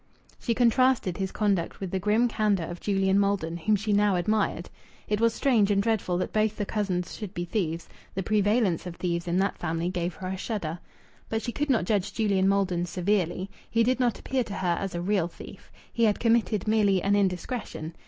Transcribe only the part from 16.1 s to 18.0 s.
committed merely an indiscretion.